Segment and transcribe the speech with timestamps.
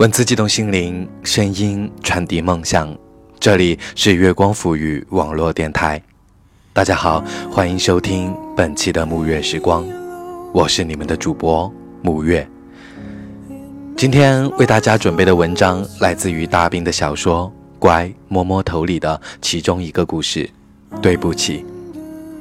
[0.00, 2.96] 文字激动心灵，声音传递梦想。
[3.38, 6.02] 这里是月光抚语网络电台。
[6.72, 9.86] 大家好，欢迎收听本期的沐月时光，
[10.54, 11.70] 我是你们的主播
[12.02, 12.48] 沐月。
[13.94, 20.48] 今天为大家准备的文章来自于大兵的小说《乖摸摸头》里的其中一个故事。
[21.02, 21.62] 对不起，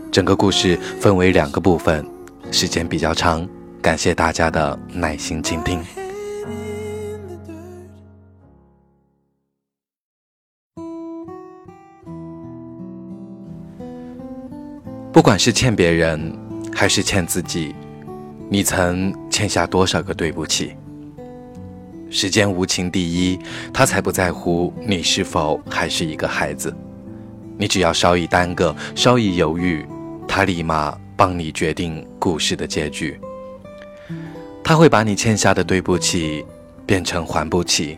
[0.10, 2.07] 整个故事分为两个部分，
[2.54, 3.46] 时间比较长，
[3.82, 5.83] 感谢大家的耐心倾听。
[15.19, 16.33] 不管是欠别人，
[16.73, 17.75] 还是欠自己，
[18.47, 20.78] 你曾欠下多少个对不起？
[22.09, 23.37] 时间无情第一，
[23.73, 26.73] 他才不在乎你是否还是一个孩子。
[27.57, 29.86] 你只要稍一耽搁，稍一犹豫，
[30.25, 33.20] 他立马帮你决定故事的结局。
[34.64, 36.45] 他会把你欠下的对不起
[36.86, 37.97] 变成还不起，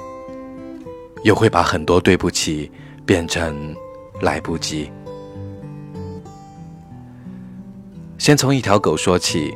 [1.24, 2.72] 又会把很多对不起
[3.06, 3.76] 变成
[4.22, 4.90] 来不及。
[8.22, 9.52] 先从一条狗说起，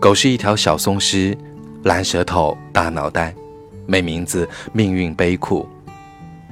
[0.00, 1.38] 狗是一条小松狮，
[1.84, 3.32] 蓝舌头，大脑袋，
[3.86, 5.68] 没名字，命运悲苦。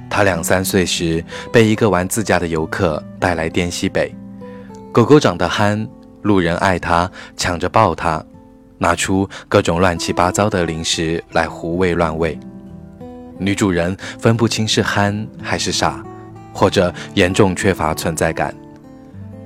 [0.09, 4.15] 它两三岁时被一个玩自驾的游客带来滇西北。
[4.93, 5.85] 狗狗长得憨，
[6.21, 8.25] 路人爱它，抢着抱它，
[8.77, 12.39] 拿出各种乱七八糟的零食来胡喂乱喂。
[13.37, 16.01] 女主人分不清是憨还是傻，
[16.53, 18.55] 或者严重缺乏存在感。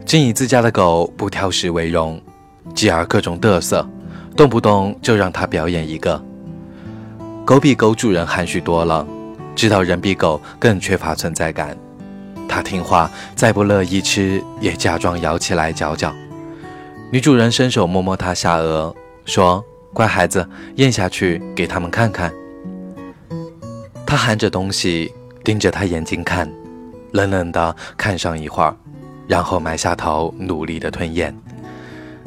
[0.09, 2.19] 竟以自家的狗不挑食为荣，
[2.73, 3.87] 继而各种嘚瑟，
[4.35, 6.19] 动不动就让它表演一个。
[7.45, 9.05] 狗比狗主人含蓄多了，
[9.55, 11.77] 知道人比狗更缺乏存在感。
[12.47, 16.11] 它听话，再不乐意吃，也假装咬起来嚼嚼。
[17.11, 18.91] 女主人伸手摸摸它下颚，
[19.25, 19.63] 说
[19.93, 20.43] ：“乖孩子，
[20.77, 22.33] 咽下去，给他们看看。”
[24.07, 25.13] 它含着东西，
[25.43, 26.51] 盯着他眼睛看，
[27.11, 28.75] 冷冷的看上一会儿。
[29.29, 31.31] 然后埋下头，努力的吞咽。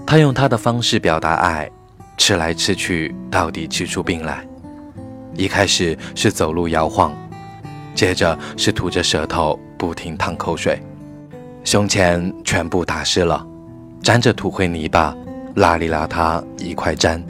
[0.06, 1.68] 他用他的方式表达爱，
[2.16, 4.46] 吃来吃去，到底吃出病来。
[5.34, 7.12] 一开始是走路摇晃，
[7.92, 10.80] 接着是吐着舌头，不停淌口水，
[11.64, 13.44] 胸前全部打湿了，
[14.00, 15.12] 沾着土灰泥巴，
[15.56, 17.20] 邋里邋遢一块粘。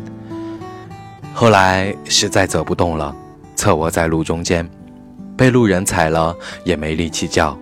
[1.33, 3.17] 后来实在走不动了，
[3.57, 4.69] 侧卧在路中间，
[5.35, 7.57] 被路人踩了也没力气叫。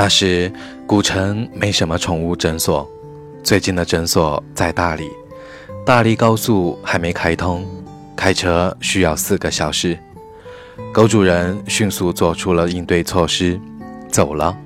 [0.00, 0.48] 那时，
[0.86, 2.88] 古城没什么宠物诊所，
[3.42, 5.10] 最近的诊所在大理。
[5.84, 7.66] 大理高速还没开通，
[8.14, 9.98] 开车需要四个小时。
[10.92, 13.60] 狗主人迅速做出了应对措施，
[14.08, 14.56] 走了。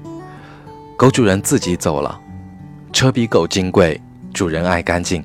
[0.98, 2.20] 狗主人自己走了。
[2.92, 3.98] 车比狗金贵，
[4.34, 5.24] 主人爱干净，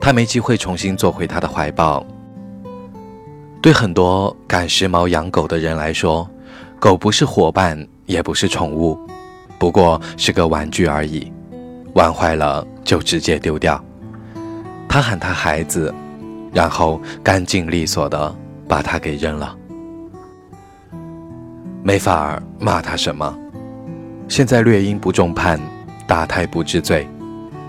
[0.00, 2.02] 他没机会重新坐回他的怀抱。
[3.60, 6.26] 对很多赶时髦养狗的人来说，
[6.80, 8.98] 狗不是伙伴，也不是宠物。
[9.62, 11.32] 不过是个玩具而已，
[11.94, 13.80] 玩坏了就直接丢掉。
[14.88, 15.94] 他喊他孩子，
[16.52, 18.34] 然后干净利索的
[18.66, 19.56] 把他给扔了。
[21.80, 23.38] 没法儿骂他什么。
[24.26, 25.60] 现在略因不重判，
[26.08, 27.06] 打胎不治罪，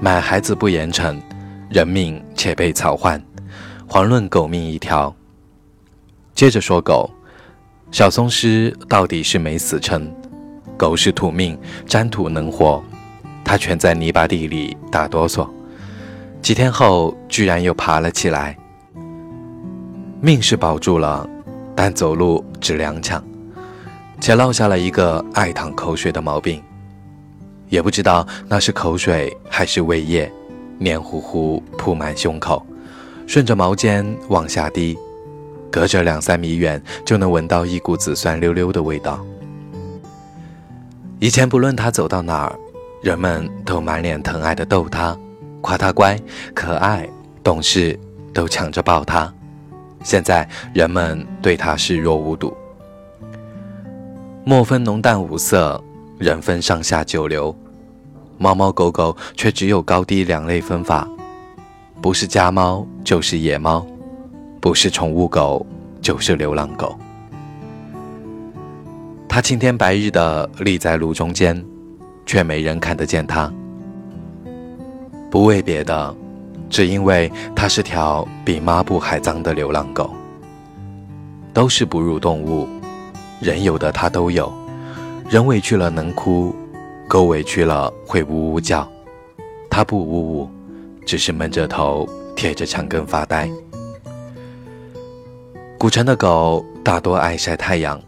[0.02, 1.16] 买孩子不严惩，
[1.70, 3.24] 人命且被草换，
[3.88, 5.16] 遑论狗命一条。
[6.34, 7.08] 接着说狗，
[7.92, 10.12] 小松狮到底是没死成。
[10.84, 12.84] 狗是土命，沾土能活，
[13.42, 15.48] 它蜷在泥巴地里打哆嗦，
[16.42, 18.58] 几天后居然又爬了起来。
[20.20, 21.26] 命是保住了，
[21.74, 23.22] 但走路只踉跄，
[24.20, 26.62] 且落下了一个爱淌口水的毛病，
[27.70, 30.30] 也不知道那是口水还是胃液，
[30.80, 32.62] 黏糊糊铺满胸口，
[33.26, 34.98] 顺着毛尖往下滴，
[35.72, 39.26] 隔着两三米远就能闻到一股子酸溜溜的味道。
[41.24, 42.60] 以前不论他走到哪儿，
[43.02, 45.18] 人们都满脸疼爱的逗他，
[45.62, 46.20] 夸他乖、
[46.54, 47.08] 可爱、
[47.42, 47.98] 懂事，
[48.34, 49.34] 都抢着抱他。
[50.04, 52.54] 现在人们对他视若无睹。
[54.44, 55.82] 墨分浓淡五色，
[56.20, 57.56] 人分上下九流，
[58.38, 61.08] 猫猫狗狗却只有高低两类分法，
[62.02, 63.88] 不是家猫就是野猫，
[64.60, 65.66] 不是宠物狗
[66.02, 67.00] 就是流浪狗。
[69.34, 71.60] 他青天白日的立在路中间，
[72.24, 73.52] 却没人看得见他。
[75.32, 76.16] 不为别的，
[76.70, 80.14] 只因为他是条比抹布还脏的流浪狗。
[81.52, 82.68] 都是哺乳动物，
[83.42, 84.54] 人有的他都有。
[85.28, 86.54] 人委屈了能哭，
[87.08, 88.88] 狗委屈了会呜呜叫。
[89.68, 90.50] 他不呜呜，
[91.08, 93.50] 只是闷着头贴着墙根发呆。
[95.80, 98.00] 古城的狗大多爱晒太阳，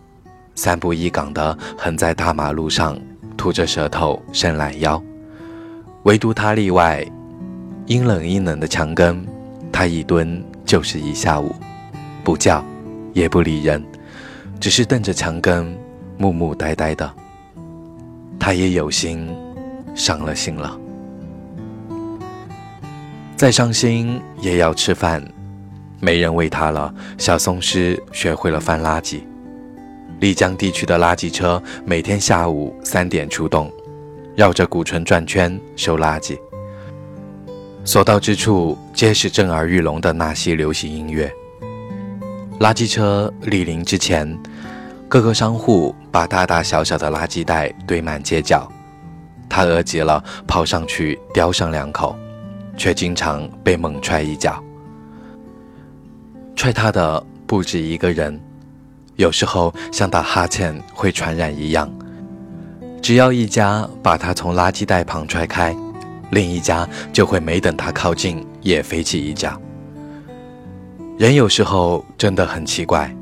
[0.55, 2.97] 三步一岗的横在大马路上，
[3.35, 5.01] 吐着舌头伸懒腰。
[6.03, 7.05] 唯独他例外，
[7.85, 9.25] 阴冷阴冷的墙根，
[9.71, 11.53] 他一蹲就是一下午，
[12.23, 12.63] 不叫，
[13.13, 13.83] 也不理人，
[14.59, 15.77] 只是瞪着墙根，
[16.17, 17.11] 木木呆呆的。
[18.39, 19.27] 他也有心，
[19.93, 20.79] 伤了心了。
[23.35, 25.21] 再伤心也要吃饭。
[25.99, 26.93] 没人喂他了。
[27.17, 29.21] 小松狮学会了翻垃圾。
[30.19, 33.71] 丽江地区的垃圾车每天下午三点出动，
[34.35, 36.37] 绕着古城转圈收垃圾。
[37.83, 41.31] 所到之处皆是震耳欲聋的纳西流行音乐。
[42.59, 44.37] 垃圾车莅临之前，
[45.07, 48.67] 各个商户把大大小小的垃圾袋堆满街角。
[49.49, 52.15] 他饿极了，跑上去叼上两口，
[52.75, 54.63] 却经常被猛踹一脚。
[56.55, 58.41] 踹他的不止一个人，
[59.15, 61.89] 有时候像打哈欠会传染一样，
[63.01, 65.75] 只要一家把他从垃圾袋旁踹开，
[66.31, 69.59] 另一家就会没等他靠近也飞起一脚。
[71.17, 73.15] 人有时候真的很奇怪，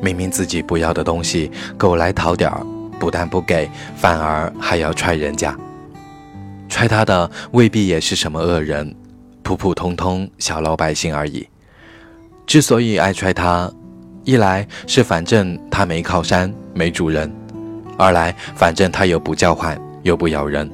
[0.00, 2.64] 明明自己不要的东西，狗来讨点儿，
[2.98, 5.54] 不但不给，反而还要踹人家。
[6.68, 8.94] 踹他的未必也是什么恶人，
[9.42, 11.46] 普普通通小老百姓而已。
[12.46, 13.70] 之所以爱踹他，
[14.30, 17.28] 一来是反正它没靠山没主人，
[17.98, 20.70] 二来反正它又不叫唤又不咬人，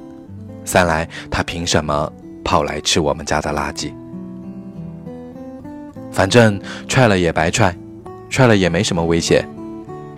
[0.63, 2.13] 三来它凭什么
[2.45, 3.95] 跑来吃我们家的垃圾？
[6.13, 7.75] 反正踹了也白踹，
[8.29, 9.43] 踹了也没什么威胁，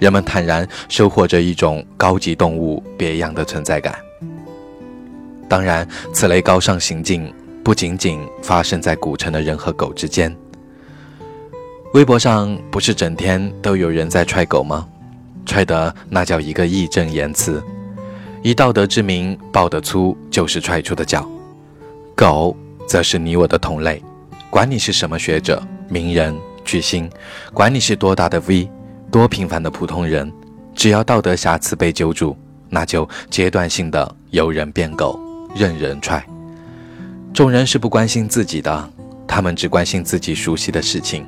[0.00, 3.94] 人们坦然收获着一种高级动物别样的存在感。
[5.49, 7.32] 当然，此类高尚行径
[7.62, 10.37] 不仅仅发生在古城的人和狗之间。
[11.94, 14.87] 微博上不是整天都有人在踹狗吗？
[15.46, 17.62] 踹的那叫一个义正言辞，
[18.43, 21.26] 以道德之名抱得粗就是踹出的脚。
[22.14, 22.55] 狗
[22.87, 24.02] 则是你我的同类，
[24.50, 27.11] 管你是什么学者、名人、巨星，
[27.55, 28.70] 管你是多大的 V，
[29.11, 30.31] 多平凡的普通人，
[30.75, 32.37] 只要道德瑕疵被揪住，
[32.69, 35.19] 那就阶段性的由人变狗，
[35.56, 36.23] 任人踹。
[37.32, 38.90] 众人是不关心自己的，
[39.26, 41.26] 他们只关心自己熟悉的事情。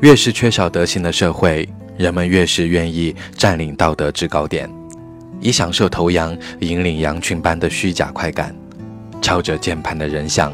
[0.00, 1.68] 越是缺少德行的社会，
[1.98, 4.68] 人们越是愿意占领道德制高点，
[5.40, 8.56] 以享受头羊引领羊群般的虚假快感，
[9.20, 10.50] 敲着键盘的人想：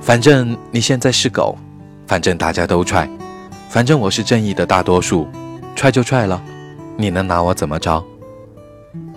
[0.00, 1.58] 反正你现在是狗，
[2.06, 3.10] 反正大家都踹，
[3.68, 5.26] 反正我是正义的大多数，
[5.74, 6.40] 踹就踹了，
[6.96, 8.04] 你能拿我怎么着？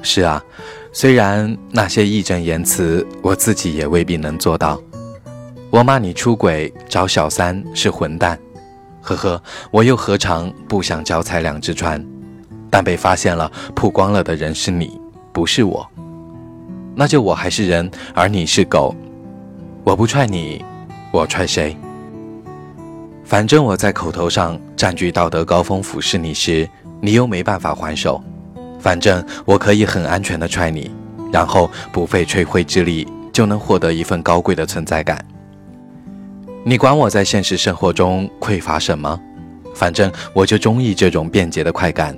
[0.02, 0.44] 是啊，
[0.92, 4.82] 虽然那些义正言辞，我自己也未必能做到。
[5.70, 8.40] 我骂你出轨找小三是混蛋。
[9.08, 12.04] 呵呵，我又何尝不想脚踩两只船？
[12.70, 15.00] 但被发现了、曝光了的人是你，
[15.32, 15.88] 不是我。
[16.94, 18.94] 那就我还是人，而你是狗。
[19.84, 20.66] 我不踹你，
[21.12, 21.78] 我踹谁？
[23.24, 26.68] 反正我在口头上占据道德高峰俯视你时，
[27.00, 28.22] 你又没办法还手。
[28.80, 30.92] 反正我可以很安全的踹你，
[31.32, 35.24] 然后不费吹灰之力就能获得一份高贵的存在感。
[36.68, 39.18] 你管我在现实生活中匮乏什么？
[39.74, 42.14] 反正我就中意这种便捷的快感，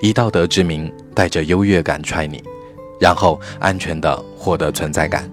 [0.00, 2.42] 以道德之名带着优越感踹你，
[2.98, 5.30] 然后安全的获得存在感。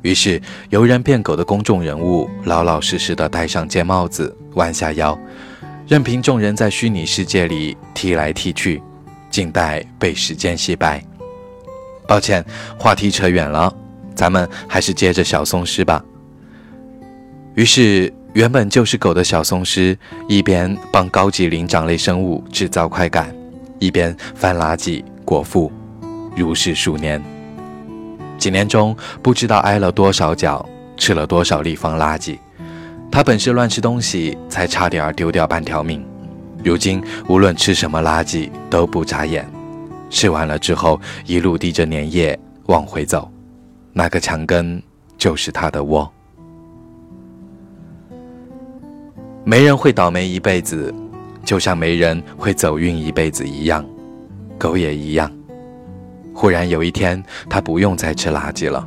[0.00, 0.40] 于是，
[0.70, 5.18] 由人变狗的公众人物老老实实的戴上尖帽子，弯下腰，
[5.86, 8.82] 任凭众人在虚拟世界里踢来踢去，
[9.28, 11.04] 静待被时间洗白。
[12.08, 12.42] 抱歉，
[12.78, 13.70] 话题扯远了，
[14.14, 16.02] 咱们还是接着小松狮吧。
[17.56, 19.96] 于是，原本就是狗的小松狮，
[20.28, 23.34] 一边帮高级灵长类生物制造快感，
[23.78, 25.72] 一边翻垃圾果腹，
[26.36, 27.22] 如是数年。
[28.36, 32.36] 几年中，不知道挨了多少脚，吃了多少立方垃圾。
[33.10, 36.04] 它本是乱吃东西，才差点丢掉半条命。
[36.62, 39.50] 如今，无论吃什么垃圾都不眨眼，
[40.10, 43.32] 吃完了之后，一路滴着粘液往回走，
[43.94, 44.82] 那个墙根
[45.16, 46.12] 就是它的窝。
[49.48, 50.92] 没人会倒霉一辈子，
[51.44, 53.86] 就像没人会走运一辈子一样，
[54.58, 55.30] 狗也一样。
[56.34, 58.84] 忽然有一天，它不用再吃垃圾了。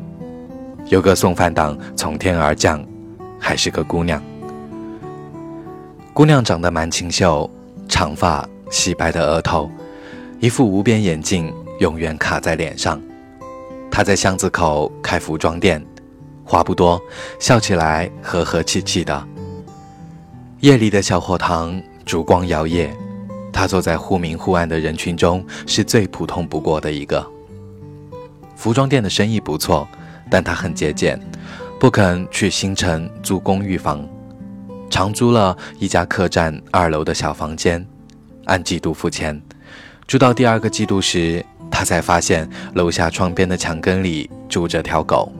[0.87, 2.85] 有个送饭党从天而降，
[3.39, 4.21] 还是个姑娘。
[6.13, 7.49] 姑娘长得蛮清秀，
[7.87, 9.71] 长发，细白的额头，
[10.41, 13.01] 一副无边眼镜永远卡在脸上。
[13.89, 15.81] 她在巷子口开服装店，
[16.43, 17.01] 话不多，
[17.39, 19.25] 笑起来和和气气的。
[20.61, 22.89] 夜里的小火塘，烛光摇曳，
[23.49, 27.25] 他坐在忽明忽暗的人群中，是最普通不过的一个。
[28.57, 29.87] 服装店的生意不错，
[30.29, 31.17] 但他很节俭，
[31.79, 34.05] 不肯去新城租公寓房，
[34.89, 37.85] 长租了一家客栈二楼的小房间，
[38.43, 39.41] 按季度付钱。
[40.07, 45.31] 住到第二个季度时，他才发现楼下窗边的墙根里住着条狗。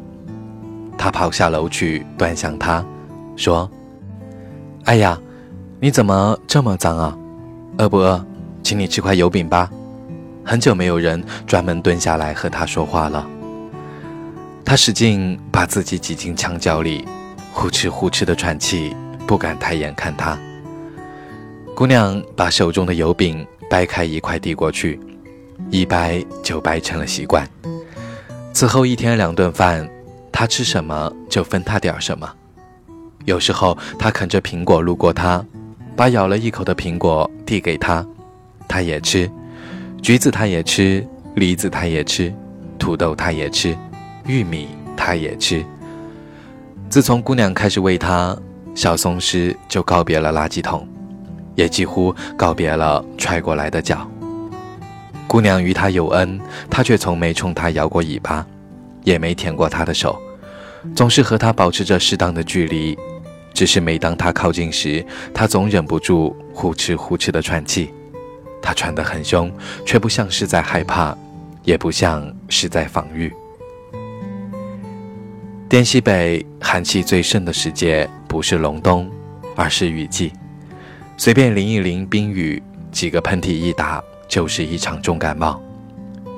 [0.97, 2.85] 他跑下楼去端详它，
[3.35, 3.69] 说。
[4.85, 5.19] 哎呀，
[5.79, 7.17] 你怎么这么脏啊？
[7.77, 8.25] 饿不饿？
[8.63, 9.69] 请你吃块油饼吧。
[10.43, 13.27] 很久没有人专门蹲下来和他说话了。
[14.65, 17.05] 他使劲把自己挤进墙角里，
[17.53, 18.95] 呼哧呼哧的喘气，
[19.27, 20.37] 不敢抬眼看他。
[21.75, 24.99] 姑娘把手中的油饼掰开一块递过去，
[25.69, 27.47] 一掰就掰成了习惯。
[28.53, 29.87] 此后一天两顿饭，
[30.31, 32.29] 他吃什么就分他点什么。
[33.29, 35.45] 有时候，他啃着苹果路过他，
[35.95, 38.03] 把咬了一口的苹果递给他，
[38.67, 39.29] 他也吃；
[40.01, 41.05] 橘子他也吃，
[41.35, 42.33] 梨子他也吃，
[42.79, 43.77] 土豆他也吃，
[44.25, 45.63] 玉米他也吃。
[46.89, 48.35] 自从姑娘开始喂他，
[48.73, 50.87] 小松狮就告别了垃圾桶，
[51.53, 54.09] 也几乎告别了踹过来的脚。
[55.27, 58.43] 姑娘与他有恩，他却从没冲她摇过尾巴，
[59.03, 60.19] 也没舔过她的手，
[60.95, 62.97] 总是和她保持着适当的距离。
[63.53, 67.93] 只是每当他靠近时，他总忍不住呼哧呼哧的喘气。
[68.61, 69.51] 他喘得很凶，
[69.85, 71.17] 却不像是在害怕，
[71.63, 73.31] 也不像是在防御。
[75.69, 79.09] 滇西北寒气最盛的时节，不是隆冬，
[79.55, 80.33] 而是雨季。
[81.15, 85.61] 随便淋一淋冰雨，几个喷嚏一打，就是一场重感冒。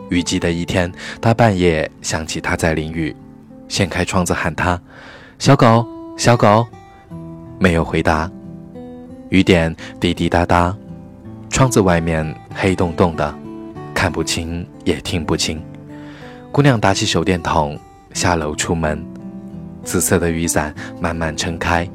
[0.10, 0.92] 雨季的一天，
[1.22, 3.16] 他半夜想起他在淋雨，
[3.68, 4.80] 掀开窗子喊他
[5.40, 5.88] ：“小狗，
[6.18, 6.68] 小狗。”
[7.62, 8.28] 没有回答，
[9.30, 10.76] 雨点滴滴答答，
[11.52, 13.32] 窗子外面黑洞洞的，
[13.94, 15.62] 看不清也听不清。
[16.52, 17.78] 姑娘打起手电筒，
[18.14, 19.06] 下楼出门，
[19.84, 21.88] 紫色的雨伞慢慢撑开，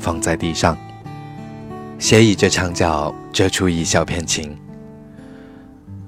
[0.00, 0.76] 放在地上，
[2.00, 4.58] 斜倚着墙角遮出一小片晴。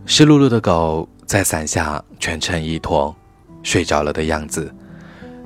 [0.06, 3.14] 湿漉漉的狗在伞下蜷成一坨，
[3.62, 4.74] 睡着了的样子，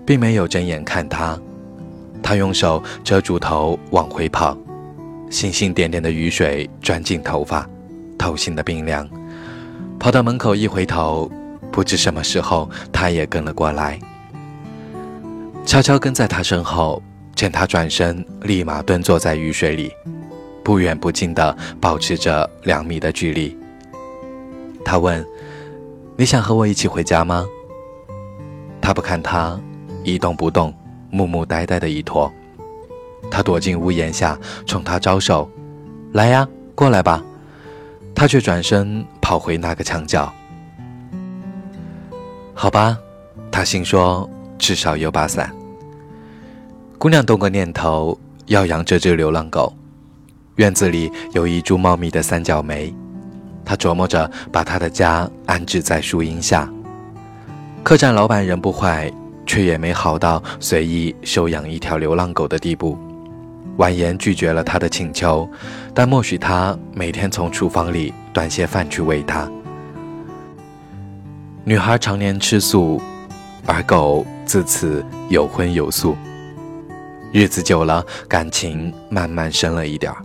[0.06, 1.38] 并没有睁眼看他。
[2.22, 4.56] 他用手遮住头，往回跑，
[5.30, 7.68] 星星点点的雨水钻进头发，
[8.18, 9.08] 透心的冰凉。
[9.98, 11.30] 跑到门口一回头，
[11.70, 13.98] 不知什么时候，他也跟了过来，
[15.64, 17.02] 悄悄跟在他身后。
[17.34, 19.92] 见他转身，立马蹲坐在雨水里，
[20.64, 23.56] 不远不近的保持着两米的距离。
[24.84, 25.24] 他问
[26.18, 27.46] ：“你想和我一起回家吗？”
[28.82, 29.56] 他不看他，
[30.02, 30.74] 一动不动。
[31.10, 32.32] 木木呆呆的一坨，
[33.30, 35.50] 他躲进屋檐下，冲他招手
[36.12, 37.22] ：“来呀，过来吧。”
[38.14, 40.32] 他却转身跑回那个墙角。
[42.52, 42.98] 好吧，
[43.50, 45.54] 他心说：“至少有把伞。”
[46.98, 49.72] 姑娘动个念头，要养这只流浪狗。
[50.56, 52.92] 院子里有一株茂密的三角梅，
[53.64, 56.68] 她琢磨着把他的家安置在树荫下。
[57.84, 59.12] 客栈老板人不坏。
[59.48, 62.98] 却也没好到随意收养一条流浪狗的地步，
[63.78, 65.48] 婉言拒绝了他的请求，
[65.94, 69.50] 但默许他每天从厨房里端些饭去喂它。
[71.64, 73.00] 女孩常年吃素，
[73.66, 76.14] 而狗自此有荤有素，
[77.32, 80.22] 日子久了，感情慢慢深了一点儿，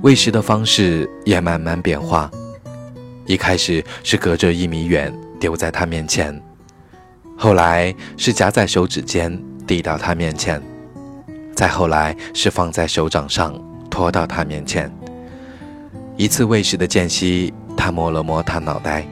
[0.00, 2.30] 喂食的方式也慢慢变化，
[3.26, 6.42] 一开始是隔着一米远丢在他面前。
[7.42, 10.62] 后来是夹在手指间递到他面前，
[11.56, 13.52] 再后来是放在手掌上
[13.90, 14.88] 拖到他面前。
[16.16, 19.04] 一次喂食的间隙，他摸了摸他脑袋，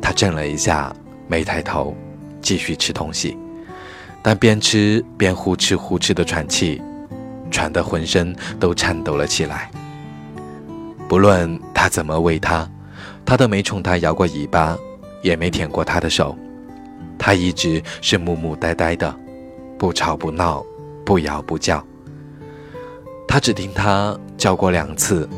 [0.00, 0.94] 他震了一下，
[1.26, 1.92] 没抬头，
[2.40, 3.36] 继续吃东西，
[4.22, 6.80] 但边吃边呼哧呼哧的喘气，
[7.50, 9.68] 喘得浑身都颤抖了起来。
[11.08, 12.70] 不论他怎么喂他，
[13.24, 14.78] 他都没冲他摇过尾巴，
[15.20, 16.38] 也没舔过他的手。
[17.26, 19.12] 他一直是木木呆呆的，
[19.76, 20.64] 不吵不闹，
[21.04, 21.84] 不摇不叫。
[23.26, 25.28] 他只听他叫过两次，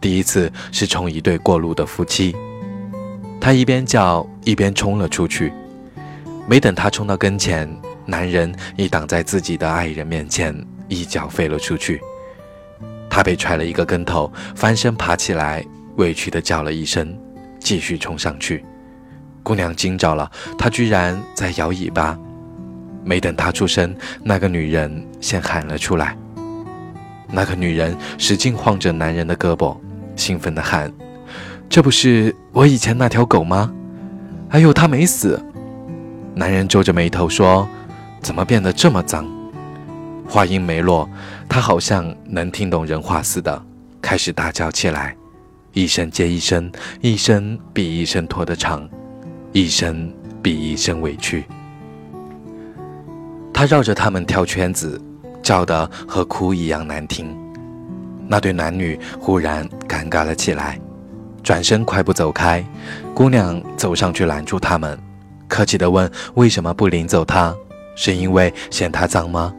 [0.00, 2.34] 第一次是冲一对过路的夫妻，
[3.40, 5.52] 他一边叫一边冲了出去。
[6.44, 7.72] 没等他冲到跟前，
[8.04, 10.52] 男人已挡在自己的爱人面前，
[10.88, 12.00] 一脚飞了出去。
[13.08, 15.64] 他被踹了一个跟头，翻身爬起来，
[15.98, 17.16] 委屈地叫了一声，
[17.60, 18.64] 继续冲上去。
[19.46, 22.18] 姑娘惊着了，他居然在摇尾巴。
[23.04, 26.16] 没等他出声，那个女人先喊了出来
[27.30, 29.76] ：“那个女人使劲晃着男人的胳膊，
[30.16, 30.92] 兴奋地喊
[31.70, 33.72] ：“这不是我以前那条狗吗？
[34.48, 35.40] 哎呦，它没死！”
[36.34, 37.68] 男人皱着眉头说
[38.20, 39.24] ：“怎么变得这么脏？”
[40.28, 41.08] 话音没落，
[41.48, 43.62] 他好像能听懂人话似的，
[44.02, 45.14] 开始大叫起来，
[45.72, 46.68] 一声接一声，
[47.00, 48.88] 一声比一声拖得长，
[49.56, 51.42] 一声比一声委屈。
[53.54, 55.00] 他绕着他们跳圈子，
[55.42, 57.34] 叫得和哭一样难听。
[58.28, 60.78] 那对男女忽然尴尬了起来，
[61.42, 62.62] 转身快步走开。
[63.14, 64.98] 姑娘走上去拦住他们，
[65.48, 67.56] 客气地问：“为什么不领走他？
[67.94, 69.54] 是因为嫌他脏吗？”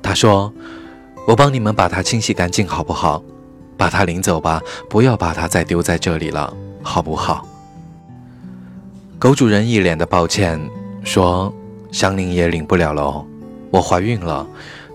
[0.00, 0.52] 他说
[1.26, 3.20] ：“我帮你们把它清洗干净，好不好？
[3.76, 7.44] 把它领走吧，不要把它再丢在这里了，好不好？”
[9.20, 10.58] 狗主人一脸的抱歉
[11.04, 11.54] 说。
[11.92, 13.26] 香菱也领不了了哦，
[13.72, 14.46] 我怀孕了，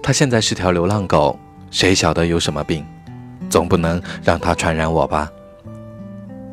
[0.02, 1.38] 它现在是条流浪狗，
[1.70, 2.86] 谁晓得有什么病，
[3.50, 5.30] 总不能让它传染我吧？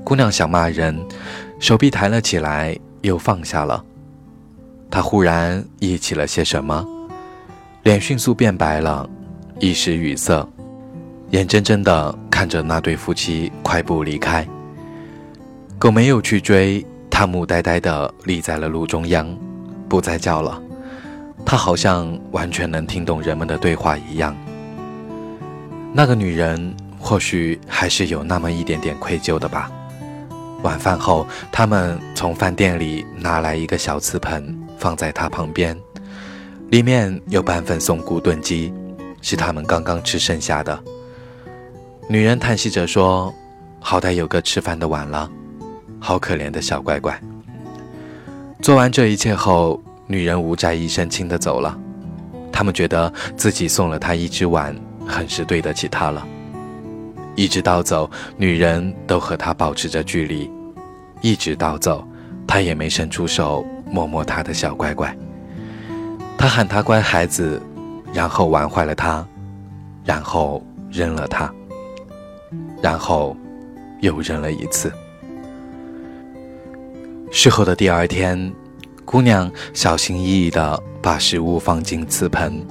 [0.03, 1.01] 姑娘想骂人，
[1.61, 3.85] 手臂抬了起来，又放下了。
[4.91, 6.85] 她忽然忆起了些什么，
[7.85, 9.09] 脸迅速变白了，
[9.61, 10.45] 一时语塞，
[11.31, 14.45] 眼睁睁地看着那对夫妻快步离开。
[15.79, 16.85] 狗没有去追，
[17.23, 19.33] 它木呆呆地立在了路中央。
[19.89, 20.61] 不再叫了，
[21.47, 24.37] 他好像完全能听懂人们的对话一样。
[25.93, 29.71] 那个女人或许还是有那么一点点愧疚的吧。
[30.63, 35.79] 晚饭后，他们从饭店里拿来一个小瓷盆，放在他旁边，
[36.71, 38.75] 里面有半份松骨炖鸡，
[39.21, 40.77] 是他们刚刚吃剩下的。
[42.09, 43.33] 女人叹息着说
[43.79, 45.31] ：“好歹有个吃饭的碗了，
[46.03, 47.19] 好可怜的小乖乖。”
[48.61, 51.79] 做完这一切后，女人无债一身轻的走了。
[52.53, 56.27] 他们觉得自己送了她一只碗，很是对得起她了。
[57.35, 60.51] 一直到走，女人都和他保持着距离。
[61.23, 62.07] 一直到走，
[62.47, 65.17] 他也没伸出手摸摸她的小乖乖。
[66.37, 67.61] 他喊她乖孩子，
[68.13, 69.27] 然后玩坏了她，
[70.05, 71.51] 然后扔了她，
[72.83, 73.35] 然后
[74.01, 74.93] 又扔了一次。
[77.35, 78.53] 事后的第二天，
[79.07, 82.63] 姑娘小心翼翼地把食物放进瓷盆，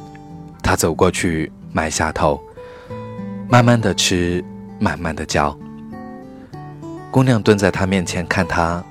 [0.61, 2.39] 她走过去埋下头，
[3.49, 4.41] 慢慢地吃，
[4.79, 5.57] 慢慢地嚼。
[7.09, 8.81] 姑娘蹲在她面前看她，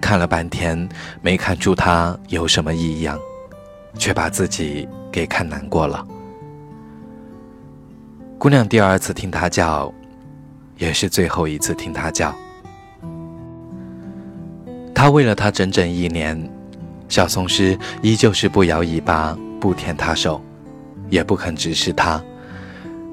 [0.00, 0.88] 看了半天
[1.20, 3.18] 没看出她有什么异样，
[3.98, 6.06] 却把自己给看难过了。
[8.38, 9.92] 姑娘第二次听他叫，
[10.76, 12.32] 也是最后一次听他叫。
[14.98, 16.36] 他喂了他整整一年，
[17.08, 20.42] 小松狮依旧是不摇尾巴，不舔他手，
[21.08, 22.20] 也不肯直视他。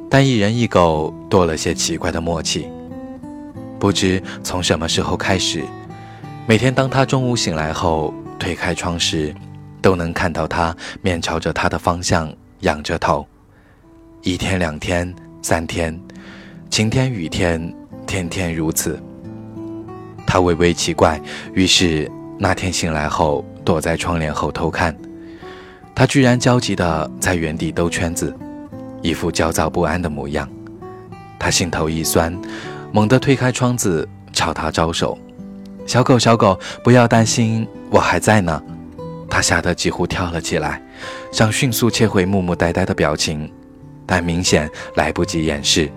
[0.09, 2.67] 但一人一狗多了些奇怪的默契。
[3.77, 5.63] 不知从什么时候开始，
[6.47, 9.31] 每天当他中午醒来后推开窗时，
[9.79, 13.23] 都能看到他面朝着他的方向，仰着头。
[14.23, 15.95] 一天、两天、三天，
[16.71, 17.71] 晴天、雨天，
[18.07, 18.99] 天天如此。
[20.25, 21.21] 他微微奇怪，
[21.53, 24.95] 于是那天醒来后，躲在窗帘后偷看。
[25.93, 28.35] 他居然焦急地在原地兜圈子，
[29.01, 30.49] 一副焦躁不安的模样。
[31.39, 32.37] 他心头一酸，
[32.91, 35.17] 猛地推开窗子，朝他招手
[35.87, 38.61] ：“小狗，小狗，不要担心，我还在呢。”
[39.29, 40.81] 他吓得几乎跳了起来，
[41.31, 43.49] 想迅速切回木木呆呆的表情，
[44.05, 45.89] 但明显来不及掩饰。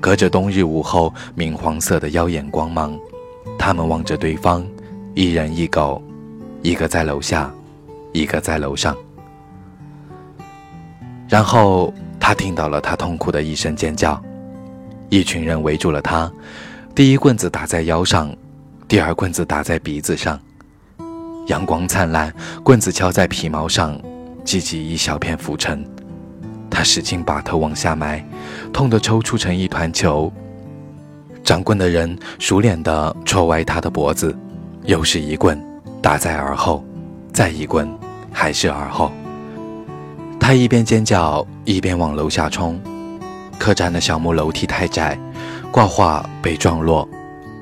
[0.00, 2.98] 隔着冬日午后明黄色的耀眼光芒。
[3.58, 4.64] 他们望着对方，
[5.14, 6.00] 一人一狗，
[6.62, 7.52] 一个在楼下，
[8.12, 8.96] 一个在楼上。
[11.28, 14.22] 然后他听到了他痛苦的一声尖叫，
[15.10, 16.30] 一群人围住了他，
[16.94, 18.34] 第一棍子打在腰上，
[18.86, 20.40] 第二棍子打在鼻子上。
[21.48, 24.00] 阳光灿烂，棍子敲在皮毛上，
[24.44, 25.84] 激起一小片浮尘。
[26.70, 28.24] 他使劲把头往下埋，
[28.72, 30.32] 痛得抽搐成一团球。
[31.44, 34.36] 掌棍的人熟练地戳歪他的脖子，
[34.84, 35.58] 又是一棍
[36.02, 36.84] 打在耳后，
[37.32, 37.88] 再一棍，
[38.32, 39.10] 还是耳后。
[40.38, 42.80] 他一边尖叫一边往楼下冲。
[43.58, 45.18] 客栈的小木楼梯太窄，
[45.72, 47.08] 挂画被撞落，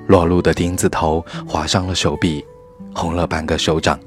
[0.09, 2.45] 裸露的钉子头划伤了手臂，
[2.95, 3.99] 红了半个手掌。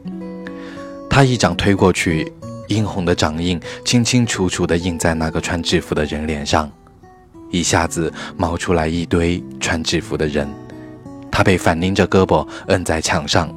[1.10, 2.32] 他一掌推过去，
[2.67, 6.71] 殷红的掌印清清楚楚地印在那个穿制服的人脸上。
[7.49, 10.47] 一下子冒出来一堆穿制服的人，
[11.31, 13.49] 他被反拧着胳膊摁在墙上，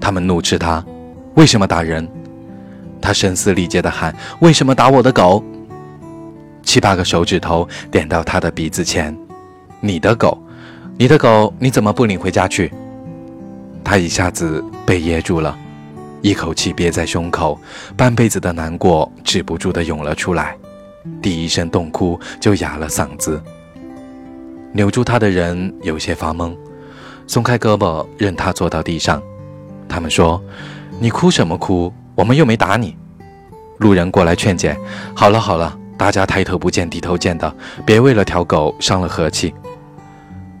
[0.00, 0.84] 他们怒斥他
[1.34, 2.06] ：“为什么打人？”
[3.00, 5.42] 他声嘶力竭地喊：“为什么打我的狗？”
[6.62, 9.16] 七八个手指头点到他的鼻子前。
[9.80, 10.42] 你的狗，
[10.96, 12.72] 你的狗，你怎么不领回家去？
[13.84, 15.54] 他一下子被噎住了，
[16.22, 17.60] 一口气憋在胸口，
[17.94, 20.56] 半辈子的难过止不住的涌了出来，
[21.20, 23.42] 第一声痛哭就哑了嗓子。
[24.72, 26.56] 扭住他的人有些发懵，
[27.26, 29.22] 松开胳膊任他坐到地上。
[29.88, 30.42] 他们说
[30.98, 31.92] ：“你哭什么哭？
[32.14, 32.96] 我们又没打你。”
[33.78, 34.76] 路人过来劝解
[35.14, 39.54] ：“好了好了，大家抬头不见低头见的，别为了条狗伤了和气。”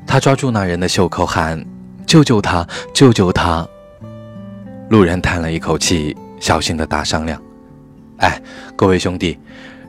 [0.06, 1.64] 他抓住那人的袖口喊
[2.06, 2.66] ：“救救他！
[2.92, 3.66] 救救他！”
[4.90, 7.40] 路人叹了一口气，小心的打商量
[8.18, 8.40] ：“哎，
[8.76, 9.38] 各位兄弟，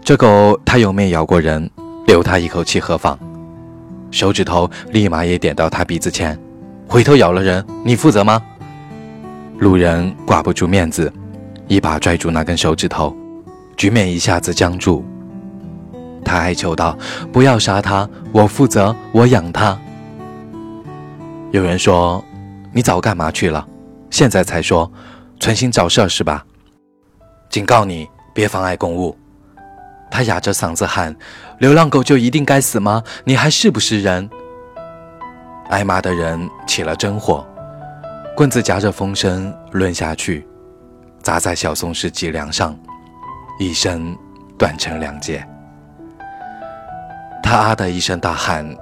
[0.06, 1.68] 这狗它有没咬过人？
[2.06, 3.18] 留它一口气何妨？”
[4.12, 6.40] 手指头立马也点到他鼻子前，
[6.88, 8.40] 回头咬了人，你负责吗？
[9.58, 11.12] 路人挂不住面子，
[11.68, 13.16] 一把拽住那根手指头，
[13.76, 15.04] 局面一下子僵住。
[16.24, 16.96] 他哀求道
[17.34, 19.76] ：“不要杀它，我负责，我养它。”
[21.50, 22.24] 有人说
[22.72, 23.68] ：“你早干嘛去了？
[24.12, 24.92] 现在才说，
[25.40, 26.46] 存心找事儿是吧？”
[27.50, 29.18] 警告你，别妨碍公务。
[30.10, 31.16] 他哑着嗓子喊
[31.60, 33.04] ：“流浪狗就一定该死吗？
[33.24, 34.30] 你还是不是人？”
[35.70, 37.46] 挨骂的人起了真火，
[38.36, 40.48] 棍子夹着风声抡下去，
[41.22, 42.78] 砸在小松狮脊梁上，
[43.60, 44.16] 一声
[44.58, 45.46] 断成两截。
[47.44, 48.76] 他啊的一声大喊，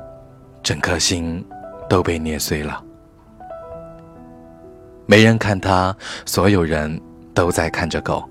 [0.61, 1.45] 整颗心。
[1.89, 2.81] 都被捏碎了，
[5.05, 6.99] 没人看他，所有人
[7.31, 8.27] 都在看着狗。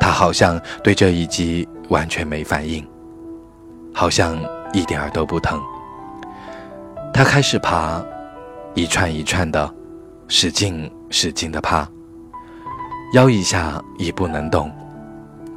[0.00, 2.86] 他好像对这一击完全没反应，
[3.92, 4.38] 好像
[4.72, 5.60] 一点儿都不疼。
[7.12, 8.04] 他开始爬，
[8.74, 9.74] 一串一串的，
[10.28, 11.88] 使劲使劲的爬，
[13.14, 14.70] 腰一下已不能动，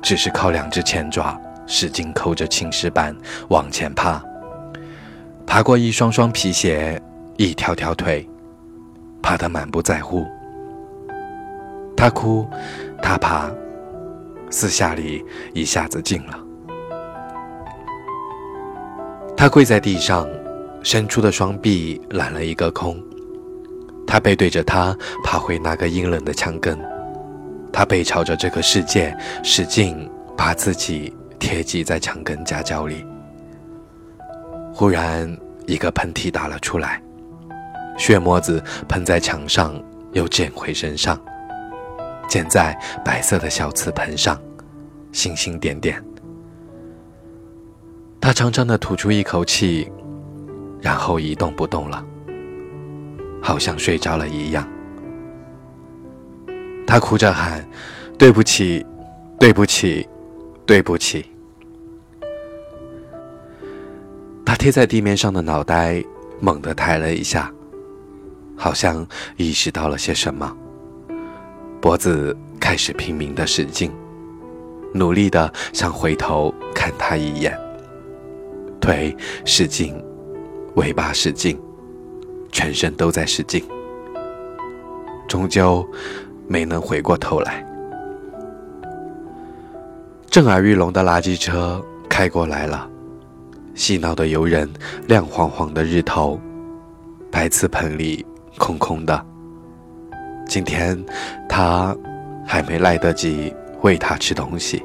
[0.02, 3.16] 只是靠两只前爪使劲抠着青石板
[3.50, 4.24] 往前爬。
[5.46, 7.02] 爬过一双双皮鞋，
[7.36, 8.28] 一条条腿，
[9.22, 10.26] 爬得满不在乎。
[11.98, 12.48] 他哭，
[13.02, 13.52] 他爬，
[14.50, 16.40] 四下里一下子静了。
[19.38, 20.28] 他跪在地上，
[20.84, 23.02] 伸出的双臂揽了一个空。
[24.06, 26.78] 他背对着他，爬回那个阴冷的墙根。
[27.72, 33.06] 他背朝着这个世界，使劲把自己贴挤在墙根夹角里。
[34.74, 37.02] 忽然，一个喷嚏打了出来，
[37.98, 39.80] 血沫子喷在墙上，
[40.14, 41.18] 又溅回身上，
[42.30, 44.40] 溅在白色的小瓷盆上，
[45.12, 46.02] 星星点点。
[48.22, 49.92] 他长长的吐出一口气，
[50.80, 52.06] 然后一动不动了，
[53.42, 54.68] 好像睡着了一样。
[56.86, 57.68] 他哭着喊
[58.18, 58.86] ：“对不起，
[59.40, 60.08] 对不起，
[60.66, 61.26] 对不起。”
[64.46, 66.04] 他贴在地面上的脑袋
[66.40, 67.52] 猛地抬了一下，
[68.58, 70.56] 好像意识到了些什么。
[71.82, 73.90] 脖子开始拼命的使劲，
[74.94, 77.58] 努力的想回头看他一眼。
[78.82, 79.16] 腿
[79.46, 79.96] 使劲，
[80.76, 81.58] 尾巴使劲，
[82.52, 83.64] 全身都在使劲，
[85.28, 85.88] 终究
[86.48, 87.66] 没能回过头来。
[90.30, 92.90] 震耳欲聋的垃圾车开过来了。
[93.74, 94.70] 嬉闹的游人，
[95.08, 96.40] 亮晃晃的日头，
[97.32, 98.26] 白瓷盆里
[98.58, 99.26] 空空的。
[100.50, 100.98] 今天
[101.48, 101.96] 他
[102.44, 104.84] 还没来得及喂他吃东西。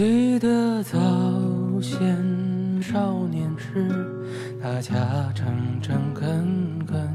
[0.00, 0.98] 记得早
[1.82, 3.86] 先少年时，
[4.58, 7.06] 大家诚诚恳恳，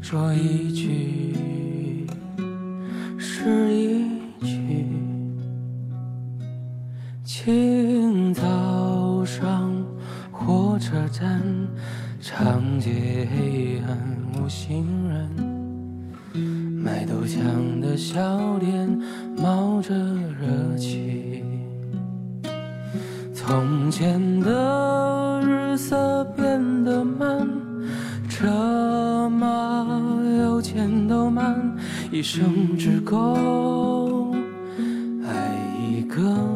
[0.00, 1.34] 说一句
[32.12, 34.34] 一生只够
[35.24, 36.49] 爱一个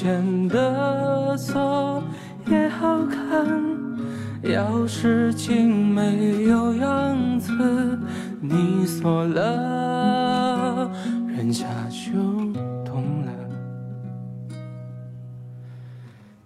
[0.00, 2.02] 显得错
[2.46, 3.46] 也好看。
[4.42, 7.52] 钥匙精美有样子，
[8.40, 10.90] 你锁了，
[11.28, 12.14] 人家就
[12.82, 13.32] 懂了。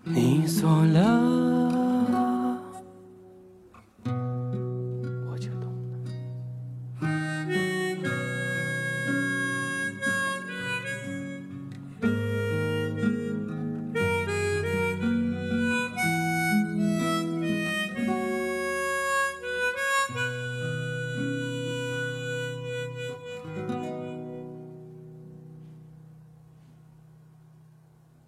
[0.03, 1.54] 你锁了。